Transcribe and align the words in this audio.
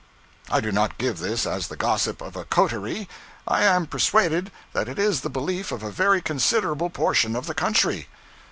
I 0.49 0.61
do 0.61 0.71
not 0.71 0.97
give 0.97 1.19
this 1.19 1.45
as 1.45 1.67
the 1.67 1.75
gossip 1.75 2.21
of 2.21 2.35
a 2.35 2.43
coterie; 2.43 3.07
I 3.47 3.63
am 3.65 3.85
persuaded 3.85 4.51
that 4.73 4.89
it 4.89 4.97
is 4.97 5.21
the 5.21 5.29
belief 5.29 5.71
of 5.71 5.83
a 5.83 5.91
very 5.91 6.23
considerable 6.23 6.89
portion 6.89 7.35
of 7.35 7.45
the 7.45 7.53
country. 7.53 8.07